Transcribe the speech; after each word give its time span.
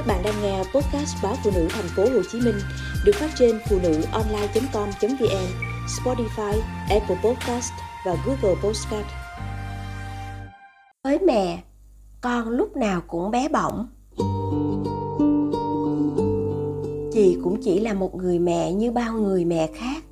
Các 0.00 0.06
bạn 0.06 0.22
đang 0.24 0.42
nghe 0.42 0.58
podcast 0.58 1.16
báo 1.22 1.34
phụ 1.44 1.50
nữ 1.54 1.66
thành 1.70 1.88
phố 1.96 2.02
Hồ 2.02 2.22
Chí 2.32 2.40
Minh 2.40 2.54
được 3.04 3.12
phát 3.14 3.30
trên 3.38 3.58
phụ 3.68 3.78
nữ 3.82 4.02
online.com.vn, 4.12 5.46
Spotify, 5.86 6.60
Apple 6.90 7.16
Podcast 7.24 7.72
và 8.06 8.16
Google 8.26 8.60
Podcast. 8.62 9.06
Với 11.04 11.18
mẹ, 11.18 11.62
con 12.20 12.48
lúc 12.48 12.76
nào 12.76 13.00
cũng 13.06 13.30
bé 13.30 13.48
bỏng. 13.48 13.88
Chị 17.12 17.38
cũng 17.44 17.62
chỉ 17.62 17.80
là 17.80 17.94
một 17.94 18.14
người 18.14 18.38
mẹ 18.38 18.72
như 18.72 18.90
bao 18.90 19.12
người 19.12 19.44
mẹ 19.44 19.70
khác. 19.74 20.04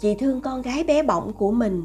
Chị 0.00 0.14
thương 0.18 0.40
con 0.40 0.62
gái 0.62 0.84
bé 0.84 1.02
bỏng 1.02 1.32
của 1.32 1.50
mình 1.50 1.82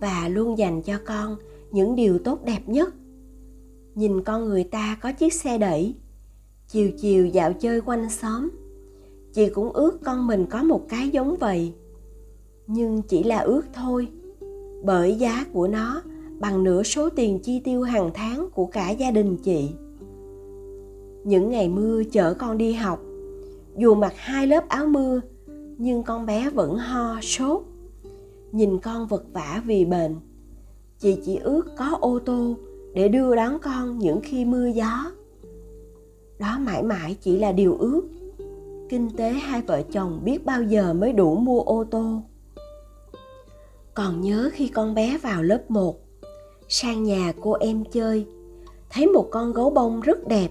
và 0.00 0.28
luôn 0.28 0.58
dành 0.58 0.82
cho 0.82 0.94
con 1.06 1.36
những 1.70 1.96
điều 1.96 2.18
tốt 2.18 2.38
đẹp 2.44 2.60
nhất. 2.66 2.94
Nhìn 3.94 4.24
con 4.24 4.44
người 4.44 4.64
ta 4.64 4.98
có 5.00 5.12
chiếc 5.12 5.34
xe 5.34 5.58
đẩy, 5.58 5.94
chiều 6.72 6.90
chiều 6.98 7.26
dạo 7.26 7.52
chơi 7.52 7.80
quanh 7.80 8.10
xóm. 8.10 8.50
Chị 9.32 9.48
cũng 9.48 9.72
ước 9.72 9.98
con 10.04 10.26
mình 10.26 10.46
có 10.50 10.62
một 10.62 10.88
cái 10.88 11.08
giống 11.08 11.36
vậy. 11.36 11.72
Nhưng 12.66 13.02
chỉ 13.02 13.22
là 13.22 13.38
ước 13.38 13.62
thôi. 13.74 14.08
Bởi 14.84 15.14
giá 15.14 15.44
của 15.52 15.68
nó 15.68 16.02
bằng 16.38 16.64
nửa 16.64 16.82
số 16.82 17.08
tiền 17.10 17.38
chi 17.42 17.60
tiêu 17.60 17.82
hàng 17.82 18.10
tháng 18.14 18.48
của 18.54 18.66
cả 18.66 18.90
gia 18.90 19.10
đình 19.10 19.36
chị. 19.36 19.70
Những 21.24 21.50
ngày 21.50 21.68
mưa 21.68 22.02
chở 22.04 22.34
con 22.34 22.58
đi 22.58 22.72
học. 22.72 23.00
Dù 23.76 23.94
mặc 23.94 24.12
hai 24.16 24.46
lớp 24.46 24.68
áo 24.68 24.86
mưa, 24.86 25.20
nhưng 25.78 26.02
con 26.02 26.26
bé 26.26 26.50
vẫn 26.50 26.76
ho, 26.76 27.18
sốt. 27.22 27.62
Nhìn 28.52 28.78
con 28.78 29.06
vật 29.06 29.24
vả 29.32 29.62
vì 29.66 29.84
bệnh, 29.84 30.16
chị 30.98 31.18
chỉ 31.24 31.36
ước 31.36 31.62
có 31.78 31.98
ô 32.00 32.18
tô 32.18 32.54
để 32.94 33.08
đưa 33.08 33.36
đón 33.36 33.58
con 33.62 33.98
những 33.98 34.20
khi 34.22 34.44
mưa 34.44 34.66
gió 34.66 35.10
đó, 36.40 36.58
mãi 36.60 36.82
mãi 36.82 37.16
chỉ 37.20 37.38
là 37.38 37.52
điều 37.52 37.76
ước. 37.76 38.02
Kinh 38.88 39.10
tế 39.16 39.30
hai 39.30 39.62
vợ 39.62 39.82
chồng 39.82 40.20
biết 40.24 40.44
bao 40.44 40.62
giờ 40.62 40.92
mới 40.92 41.12
đủ 41.12 41.36
mua 41.36 41.60
ô 41.60 41.84
tô. 41.90 42.22
Còn 43.94 44.20
nhớ 44.20 44.50
khi 44.52 44.68
con 44.68 44.94
bé 44.94 45.18
vào 45.22 45.42
lớp 45.42 45.70
1 45.70 45.96
sang 46.68 47.02
nhà 47.02 47.32
cô 47.40 47.52
em 47.52 47.84
chơi, 47.92 48.26
thấy 48.90 49.06
một 49.06 49.28
con 49.30 49.52
gấu 49.52 49.70
bông 49.70 50.00
rất 50.00 50.28
đẹp. 50.28 50.48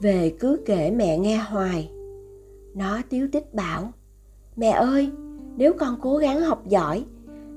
Về 0.00 0.36
cứ 0.40 0.60
kể 0.66 0.90
mẹ 0.90 1.18
nghe 1.18 1.36
hoài. 1.36 1.90
Nó 2.74 3.00
tiếu 3.10 3.28
tích 3.32 3.54
bảo, 3.54 3.92
mẹ 4.56 4.70
ơi, 4.70 5.10
nếu 5.56 5.72
con 5.72 5.98
cố 6.02 6.16
gắng 6.16 6.40
học 6.40 6.66
giỏi, 6.68 7.04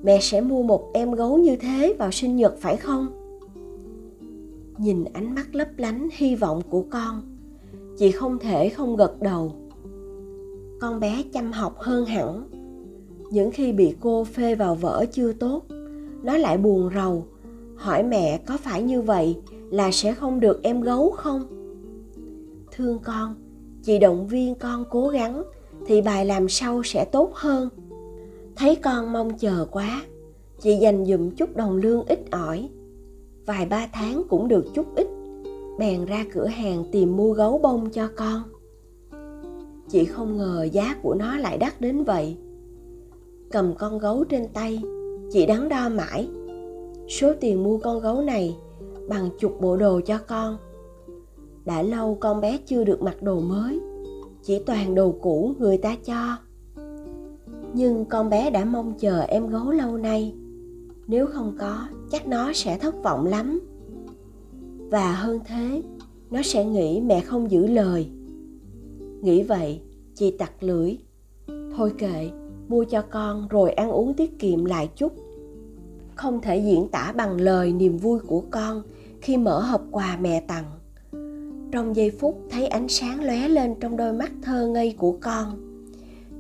mẹ 0.04 0.20
sẽ 0.22 0.42
mua 0.42 0.64
một 0.64 0.90
em 0.94 1.12
gấu 1.12 1.38
như 1.38 1.56
thế 1.56 1.96
vào 2.00 2.12
sinh 2.12 2.36
nhật 2.36 2.56
phải 2.60 2.78
không? 2.78 3.08
Nhìn 4.78 5.04
ánh 5.14 5.36
mắt 5.36 5.56
lấp 5.56 5.68
lánh 5.78 6.10
hy 6.12 6.36
vọng 6.36 6.62
của 6.70 6.86
con 6.90 7.39
chị 8.00 8.12
không 8.12 8.40
thể 8.40 8.70
không 8.70 8.96
gật 8.96 9.22
đầu. 9.22 9.56
Con 10.80 11.00
bé 11.00 11.24
chăm 11.34 11.52
học 11.52 11.76
hơn 11.80 12.06
hẳn. 12.06 12.50
Những 13.32 13.52
khi 13.52 13.72
bị 13.72 13.96
cô 14.00 14.24
phê 14.24 14.56
vào 14.56 14.76
vở 14.76 15.06
chưa 15.12 15.34
tốt 15.34 15.64
nó 16.24 16.38
lại 16.38 16.58
buồn 16.58 16.90
rầu. 16.96 17.26
Hỏi 17.76 18.04
mẹ 18.04 18.38
có 18.48 18.58
phải 18.58 18.84
như 18.84 19.02
vậy 19.02 19.38
là 19.72 19.92
sẽ 19.92 20.14
không 20.14 20.40
được 20.40 20.64
em 20.64 20.82
gấu 20.82 21.10
không? 21.10 21.44
Thương 22.72 23.00
con. 23.00 23.36
Chị 23.84 24.00
động 24.00 24.28
viên 24.28 24.56
con 24.56 24.86
cố 24.90 25.08
gắng 25.08 25.44
thì 25.88 26.02
bài 26.02 26.26
làm 26.26 26.50
sau 26.50 26.84
sẽ 26.84 27.06
tốt 27.06 27.32
hơn. 27.34 27.70
Thấy 28.56 28.76
con 28.76 29.14
mong 29.14 29.38
chờ 29.38 29.66
quá 29.72 30.02
chị 30.60 30.76
dành 30.76 31.06
dụm 31.06 31.30
chút 31.30 31.56
đồng 31.56 31.78
lương 31.78 32.06
ít 32.06 32.20
ỏi. 32.32 32.70
Vài 33.46 33.66
ba 33.66 33.88
tháng 33.94 34.24
cũng 34.30 34.48
được 34.48 34.66
chút 34.74 34.86
ít 34.96 35.08
bèn 35.80 36.06
ra 36.06 36.26
cửa 36.34 36.46
hàng 36.46 36.84
tìm 36.92 37.18
mua 37.18 37.34
gấu 37.34 37.58
bông 37.58 37.90
cho 37.90 38.10
con. 38.16 38.42
Chị 39.90 40.06
không 40.06 40.38
ngờ 40.38 40.68
giá 40.72 40.96
của 41.04 41.16
nó 41.16 41.38
lại 41.38 41.58
đắt 41.58 41.82
đến 41.82 42.04
vậy. 42.04 42.38
Cầm 43.52 43.74
con 43.78 44.00
gấu 44.00 44.24
trên 44.24 44.48
tay, 44.54 44.82
chị 45.32 45.46
đắn 45.46 45.70
đo 45.70 45.90
mãi. 45.90 46.30
Số 47.08 47.34
tiền 47.40 47.64
mua 47.64 47.78
con 47.78 48.00
gấu 48.00 48.22
này 48.22 48.58
bằng 49.10 49.30
chục 49.40 49.62
bộ 49.62 49.78
đồ 49.78 50.02
cho 50.06 50.18
con. 50.28 50.58
Đã 51.66 51.82
lâu 51.82 52.18
con 52.20 52.42
bé 52.42 52.58
chưa 52.66 52.84
được 52.84 53.02
mặc 53.02 53.24
đồ 53.24 53.40
mới, 53.40 53.80
chỉ 54.44 54.60
toàn 54.66 54.96
đồ 54.96 55.16
cũ 55.22 55.54
người 55.60 55.78
ta 55.78 55.96
cho. 56.06 56.38
Nhưng 57.74 58.06
con 58.06 58.30
bé 58.30 58.52
đã 58.52 58.66
mong 58.66 58.94
chờ 59.00 59.20
em 59.20 59.48
gấu 59.48 59.72
lâu 59.72 59.98
nay. 59.98 60.36
Nếu 61.08 61.28
không 61.28 61.56
có, 61.60 61.88
chắc 62.12 62.28
nó 62.28 62.54
sẽ 62.54 62.78
thất 62.78 63.04
vọng 63.04 63.26
lắm 63.26 63.60
và 64.90 65.12
hơn 65.12 65.40
thế, 65.46 65.82
nó 66.32 66.42
sẽ 66.42 66.66
nghĩ 66.66 67.02
mẹ 67.02 67.22
không 67.22 67.52
giữ 67.52 67.68
lời. 67.68 68.10
Nghĩ 69.22 69.44
vậy, 69.44 69.82
chị 70.16 70.32
tặc 70.32 70.64
lưỡi. 70.64 70.98
Thôi 71.76 71.94
kệ, 71.98 72.30
mua 72.68 72.84
cho 72.84 73.02
con 73.02 73.48
rồi 73.48 73.72
ăn 73.72 73.92
uống 73.92 74.14
tiết 74.14 74.40
kiệm 74.40 74.66
lại 74.66 74.90
chút. 74.96 75.14
Không 76.16 76.42
thể 76.42 76.58
diễn 76.58 76.88
tả 76.88 77.14
bằng 77.18 77.42
lời 77.42 77.74
niềm 77.74 77.98
vui 77.98 78.20
của 78.20 78.44
con 78.52 78.84
khi 79.22 79.38
mở 79.38 79.60
hộp 79.60 79.82
quà 79.92 80.18
mẹ 80.22 80.42
tặng. 80.48 80.66
Trong 81.72 81.96
giây 81.96 82.12
phút 82.12 82.42
thấy 82.50 82.68
ánh 82.68 82.88
sáng 82.88 83.24
lóe 83.24 83.48
lên 83.48 83.76
trong 83.80 83.98
đôi 83.98 84.14
mắt 84.14 84.32
thơ 84.42 84.68
ngây 84.68 84.96
của 84.98 85.18
con, 85.22 85.58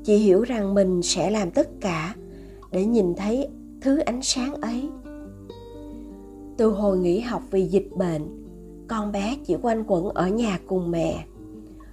chị 0.03 0.17
hiểu 0.17 0.43
rằng 0.43 0.73
mình 0.73 1.01
sẽ 1.01 1.31
làm 1.31 1.51
tất 1.51 1.69
cả 1.81 2.16
để 2.71 2.85
nhìn 2.85 3.16
thấy 3.16 3.47
thứ 3.81 3.97
ánh 3.97 4.21
sáng 4.21 4.53
ấy. 4.61 4.89
Từ 6.57 6.69
hồi 6.69 6.97
nghỉ 6.97 7.19
học 7.19 7.43
vì 7.51 7.66
dịch 7.66 7.89
bệnh 7.95 8.38
con 8.89 9.11
bé 9.11 9.38
chỉ 9.45 9.55
quanh 9.61 9.83
quẩn 9.88 10.09
ở 10.09 10.27
nhà 10.27 10.59
cùng 10.67 10.91
mẹ. 10.91 11.25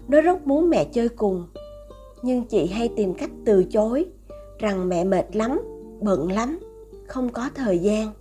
Nó 0.09 0.21
rất 0.21 0.47
muốn 0.47 0.71
mẹ 0.71 0.85
chơi 0.85 1.09
cùng, 1.09 1.47
nhưng 2.23 2.45
chị 2.45 2.67
hay 2.67 2.89
tìm 2.97 3.15
cách 3.15 3.31
từ 3.45 3.65
chối 3.65 4.07
rằng 4.59 4.89
mẹ 4.89 5.05
mệt 5.05 5.37
lắm, 5.37 5.61
bận 6.01 6.33
lắm, 6.33 6.59
không 7.07 7.29
có 7.29 7.51
thời 7.55 7.79
gian. 7.79 8.13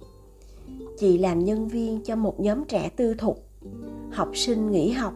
Chị 0.97 1.17
làm 1.17 1.45
nhân 1.45 1.67
viên 1.67 2.01
cho 2.03 2.15
một 2.15 2.39
nhóm 2.39 2.63
trẻ 2.65 2.89
tư 2.95 3.13
thục, 3.13 3.43
học 4.11 4.29
sinh 4.33 4.71
nghỉ 4.71 4.91
học, 4.91 5.13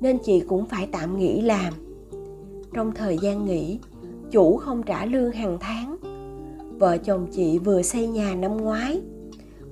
nên 0.00 0.18
chị 0.18 0.40
cũng 0.40 0.66
phải 0.66 0.88
tạm 0.92 1.18
nghỉ 1.18 1.40
làm. 1.40 1.74
Trong 2.72 2.92
thời 2.92 3.18
gian 3.22 3.44
nghỉ, 3.44 3.78
chủ 4.30 4.56
không 4.56 4.82
trả 4.82 5.06
lương 5.06 5.32
hàng 5.32 5.58
tháng. 5.60 5.96
Vợ 6.78 6.98
chồng 6.98 7.26
chị 7.32 7.58
vừa 7.58 7.82
xây 7.82 8.06
nhà 8.06 8.34
năm 8.34 8.56
ngoái, 8.56 9.00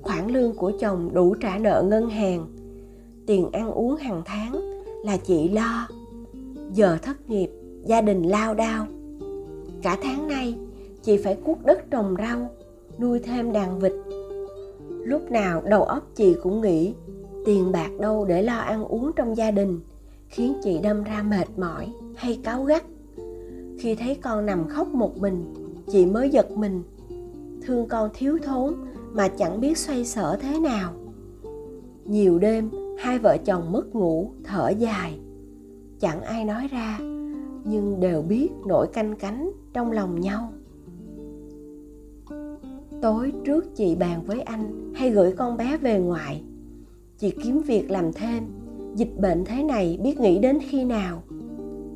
khoản 0.01 0.27
lương 0.27 0.53
của 0.53 0.71
chồng 0.79 1.09
đủ 1.13 1.35
trả 1.41 1.57
nợ 1.57 1.83
ngân 1.87 2.09
hàng 2.09 2.47
tiền 3.25 3.49
ăn 3.51 3.71
uống 3.71 3.95
hàng 3.95 4.21
tháng 4.25 4.81
là 5.03 5.17
chị 5.17 5.49
lo, 5.49 5.87
giờ 6.73 6.97
thất 7.01 7.29
nghiệp, 7.29 7.49
gia 7.85 8.01
đình 8.01 8.23
lao 8.23 8.53
đao. 8.53 8.87
Cả 9.81 9.97
tháng 10.03 10.27
nay, 10.27 10.55
chị 11.03 11.17
phải 11.17 11.35
cuốc 11.35 11.65
đất 11.65 11.91
trồng 11.91 12.15
rau, 12.17 12.49
nuôi 12.99 13.19
thêm 13.19 13.53
đàn 13.53 13.79
vịt. 13.79 13.93
Lúc 14.89 15.31
nào 15.31 15.61
đầu 15.65 15.83
óc 15.83 16.07
chị 16.15 16.35
cũng 16.43 16.61
nghĩ, 16.61 16.93
tiền 17.45 17.71
bạc 17.71 17.89
đâu 17.99 18.25
để 18.25 18.41
lo 18.41 18.57
ăn 18.57 18.85
uống 18.85 19.11
trong 19.15 19.37
gia 19.37 19.51
đình, 19.51 19.79
khiến 20.29 20.53
chị 20.63 20.79
đâm 20.83 21.03
ra 21.03 21.23
mệt 21.23 21.47
mỏi 21.57 21.93
hay 22.15 22.39
cáu 22.43 22.63
gắt. 22.63 22.83
Khi 23.79 23.95
thấy 23.95 24.15
con 24.15 24.45
nằm 24.45 24.67
khóc 24.67 24.87
một 24.87 25.17
mình, 25.17 25.53
chị 25.91 26.05
mới 26.05 26.29
giật 26.29 26.51
mình. 26.51 26.83
Thương 27.65 27.87
con 27.87 28.09
thiếu 28.13 28.37
thốn 28.43 28.73
mà 29.13 29.27
chẳng 29.27 29.61
biết 29.61 29.77
xoay 29.77 30.05
sở 30.05 30.37
thế 30.41 30.59
nào. 30.59 30.93
Nhiều 32.05 32.39
đêm 32.39 32.69
hai 32.97 33.19
vợ 33.19 33.37
chồng 33.45 33.71
mất 33.71 33.95
ngủ, 33.95 34.31
thở 34.43 34.69
dài. 34.69 35.19
Chẳng 35.99 36.21
ai 36.21 36.45
nói 36.45 36.67
ra, 36.71 36.97
nhưng 37.63 37.99
đều 37.99 38.21
biết 38.21 38.49
nỗi 38.67 38.87
canh 38.87 39.15
cánh 39.15 39.51
trong 39.73 39.91
lòng 39.91 40.21
nhau. 40.21 40.53
Tối 43.01 43.33
trước 43.45 43.75
chị 43.75 43.95
bàn 43.95 44.25
với 44.25 44.41
anh 44.41 44.93
hay 44.95 45.09
gửi 45.09 45.31
con 45.31 45.57
bé 45.57 45.77
về 45.77 45.99
ngoại. 45.99 46.43
Chị 47.17 47.33
kiếm 47.43 47.61
việc 47.61 47.91
làm 47.91 48.13
thêm, 48.13 48.43
dịch 48.95 49.19
bệnh 49.19 49.45
thế 49.45 49.63
này 49.63 49.99
biết 50.03 50.19
nghĩ 50.19 50.39
đến 50.39 50.59
khi 50.61 50.83
nào. 50.83 51.23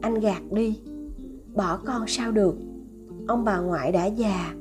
Anh 0.01 0.19
gạt 0.19 0.41
đi, 0.51 0.79
bỏ 1.55 1.79
con 1.85 2.07
sao 2.07 2.31
được? 2.31 2.55
Ông 3.27 3.43
bà 3.43 3.59
ngoại 3.59 3.91
đã 3.91 4.05
già, 4.05 4.53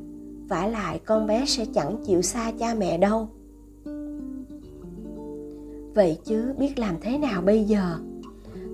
vả 0.48 0.66
lại 0.66 1.00
con 1.06 1.26
bé 1.26 1.44
sẽ 1.46 1.64
chẳng 1.74 1.96
chịu 2.06 2.22
xa 2.22 2.52
cha 2.58 2.74
mẹ 2.74 2.98
đâu 2.98 3.28
vậy 5.94 6.18
chứ 6.24 6.54
biết 6.58 6.78
làm 6.78 6.96
thế 7.00 7.18
nào 7.18 7.42
bây 7.42 7.64
giờ? 7.64 7.94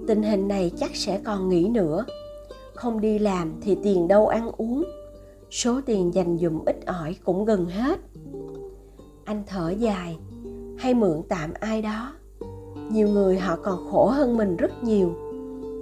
Tình 0.07 0.23
hình 0.23 0.49
này 0.49 0.73
chắc 0.79 0.97
sẽ 0.97 1.21
còn 1.25 1.49
nghỉ 1.49 1.69
nữa. 1.69 2.05
Không 2.75 3.01
đi 3.01 3.19
làm 3.19 3.53
thì 3.61 3.77
tiền 3.83 4.09
đâu 4.09 4.27
ăn 4.27 4.51
uống. 4.57 4.85
Số 5.51 5.81
tiền 5.87 6.15
dành 6.15 6.39
dụm 6.39 6.65
ít 6.65 6.87
ỏi 6.87 7.17
cũng 7.25 7.45
gần 7.45 7.67
hết. 7.67 8.01
Anh 9.25 9.43
thở 9.47 9.71
dài, 9.71 10.19
hay 10.79 10.95
mượn 10.95 11.23
tạm 11.29 11.51
ai 11.61 11.83
đó. 11.83 12.13
Nhiều 12.91 13.09
người 13.09 13.39
họ 13.39 13.57
còn 13.63 13.87
khổ 13.91 14.07
hơn 14.07 14.37
mình 14.37 14.57
rất 14.57 14.85
nhiều. 14.85 15.13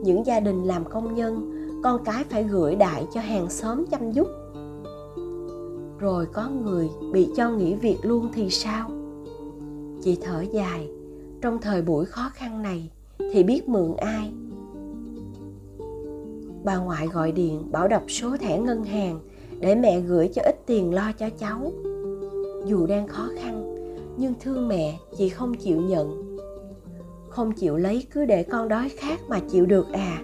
Những 0.02 0.26
gia 0.26 0.40
đình 0.40 0.64
làm 0.64 0.85
công 0.85 1.14
nhân, 1.14 1.50
con 1.85 2.05
cái 2.05 2.25
phải 2.31 2.44
gửi 2.44 2.75
đại 2.75 3.06
cho 3.14 3.20
hàng 3.20 3.50
xóm 3.50 3.87
chăm 3.87 4.12
giúp. 4.12 4.26
Rồi 5.99 6.26
có 6.32 6.49
người 6.64 6.90
bị 7.12 7.28
cho 7.37 7.50
nghỉ 7.50 7.75
việc 7.75 7.99
luôn 8.02 8.28
thì 8.35 8.50
sao? 8.50 8.90
Chị 10.02 10.19
thở 10.23 10.44
dài 10.52 10.88
trong 11.43 11.61
thời 11.61 11.83
buổi 11.83 12.05
khó 12.05 12.31
khăn 12.35 12.62
này, 12.62 12.91
thì 13.33 13.43
biết 13.44 13.69
mượn 13.69 13.97
ai? 13.97 14.33
Bà 16.65 16.77
ngoại 16.77 17.06
gọi 17.06 17.33
điện 17.33 17.73
bảo 17.73 17.89
đọc 17.89 18.03
số 18.09 18.37
thẻ 18.37 18.59
ngân 18.59 18.85
hàng 18.85 19.21
để 19.61 19.75
mẹ 19.75 20.00
gửi 20.00 20.31
cho 20.35 20.43
ít 20.43 20.56
tiền 20.67 20.94
lo 20.94 21.12
cho 21.12 21.31
cháu. 21.39 21.73
Dù 22.67 22.87
đang 22.87 23.09
khó 23.09 23.29
khăn, 23.39 23.75
nhưng 24.17 24.35
thương 24.41 24.69
mẹ 24.69 24.99
chị 25.17 25.29
không 25.29 25.55
chịu 25.55 25.81
nhận. 25.81 26.37
Không 27.29 27.53
chịu 27.53 27.77
lấy 27.77 28.06
cứ 28.11 28.25
để 28.25 28.43
con 28.43 28.69
đói 28.69 28.88
khát 28.88 29.21
mà 29.29 29.41
chịu 29.50 29.67
được 29.67 29.93
à. 29.93 30.23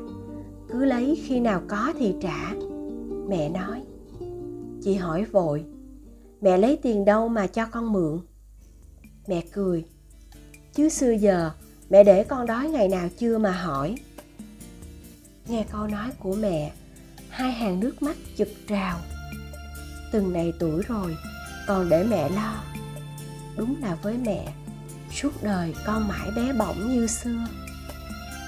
Cứ 0.68 0.84
lấy 0.84 1.22
khi 1.24 1.40
nào 1.40 1.62
có 1.68 1.92
thì 1.98 2.14
trả. 2.20 2.54
Mẹ 3.28 3.48
nói. 3.48 3.82
Chị 4.82 4.94
hỏi 4.94 5.24
vội. 5.24 5.64
Mẹ 6.40 6.58
lấy 6.58 6.76
tiền 6.76 7.04
đâu 7.04 7.28
mà 7.28 7.46
cho 7.46 7.66
con 7.72 7.92
mượn? 7.92 8.20
Mẹ 9.28 9.42
cười 9.52 9.84
chứ 10.78 10.88
xưa 10.88 11.10
giờ, 11.10 11.50
mẹ 11.90 12.04
để 12.04 12.24
con 12.24 12.46
đói 12.46 12.68
ngày 12.68 12.88
nào 12.88 13.08
chưa 13.18 13.38
mà 13.38 13.50
hỏi. 13.50 13.94
Nghe 15.48 15.64
câu 15.72 15.86
nói 15.86 16.10
của 16.18 16.34
mẹ, 16.34 16.72
hai 17.28 17.52
hàng 17.52 17.80
nước 17.80 18.02
mắt 18.02 18.16
chực 18.36 18.48
trào. 18.68 19.00
Từng 20.12 20.32
này 20.32 20.52
tuổi 20.58 20.82
rồi, 20.88 21.16
còn 21.66 21.88
để 21.88 22.04
mẹ 22.04 22.28
lo. 22.28 22.62
Đúng 23.56 23.76
là 23.82 23.94
với 24.02 24.16
mẹ, 24.16 24.52
suốt 25.12 25.42
đời 25.42 25.74
con 25.86 26.08
mãi 26.08 26.30
bé 26.36 26.52
bỏng 26.52 26.88
như 26.88 27.06
xưa. 27.06 27.46